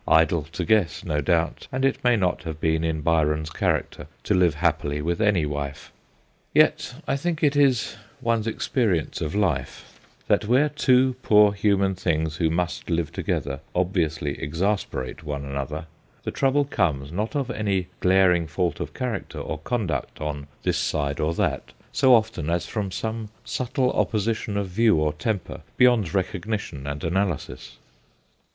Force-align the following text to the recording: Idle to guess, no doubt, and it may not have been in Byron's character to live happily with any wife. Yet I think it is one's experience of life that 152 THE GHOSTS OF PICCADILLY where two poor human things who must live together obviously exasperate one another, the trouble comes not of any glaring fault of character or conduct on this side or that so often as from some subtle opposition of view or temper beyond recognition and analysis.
Idle 0.07 0.45
to 0.53 0.65
guess, 0.65 1.03
no 1.03 1.21
doubt, 1.21 1.67
and 1.71 1.85
it 1.85 2.03
may 2.03 2.15
not 2.17 2.41
have 2.41 2.59
been 2.59 2.83
in 2.83 3.01
Byron's 3.01 3.51
character 3.51 4.07
to 4.23 4.33
live 4.33 4.55
happily 4.55 4.99
with 4.99 5.21
any 5.21 5.45
wife. 5.45 5.91
Yet 6.55 6.95
I 7.07 7.15
think 7.15 7.43
it 7.43 7.55
is 7.55 7.97
one's 8.19 8.47
experience 8.47 9.21
of 9.21 9.35
life 9.35 9.99
that 10.27 10.45
152 10.45 10.47
THE 10.49 11.07
GHOSTS 11.07 11.17
OF 11.19 11.21
PICCADILLY 11.21 11.33
where 11.35 11.49
two 11.51 11.51
poor 11.51 11.53
human 11.53 11.93
things 11.93 12.37
who 12.37 12.49
must 12.49 12.89
live 12.89 13.11
together 13.11 13.59
obviously 13.75 14.41
exasperate 14.41 15.23
one 15.23 15.45
another, 15.45 15.85
the 16.23 16.31
trouble 16.31 16.65
comes 16.65 17.11
not 17.11 17.35
of 17.35 17.51
any 17.51 17.85
glaring 17.99 18.47
fault 18.47 18.79
of 18.79 18.95
character 18.95 19.37
or 19.37 19.59
conduct 19.59 20.19
on 20.19 20.47
this 20.63 20.79
side 20.79 21.19
or 21.19 21.35
that 21.35 21.73
so 21.91 22.15
often 22.15 22.49
as 22.49 22.65
from 22.65 22.89
some 22.89 23.29
subtle 23.45 23.91
opposition 23.91 24.57
of 24.57 24.67
view 24.67 24.95
or 24.97 25.13
temper 25.13 25.61
beyond 25.77 26.11
recognition 26.15 26.87
and 26.87 27.03
analysis. 27.03 27.77